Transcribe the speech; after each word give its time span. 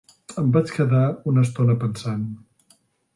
Em 0.41 0.47
vaig 0.55 0.71
quedar 0.77 1.03
una 1.33 1.43
estona 1.49 1.75
pensant. 1.83 2.25